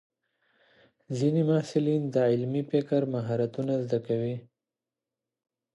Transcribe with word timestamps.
ځینې 1.17 1.41
محصلین 1.49 2.01
د 2.13 2.15
علمي 2.31 2.63
فکر 2.71 3.01
مهارتونه 3.13 3.73
زده 3.83 3.99
کوي. 4.07 4.35